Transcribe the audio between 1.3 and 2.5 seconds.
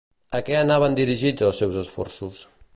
els seus esforços?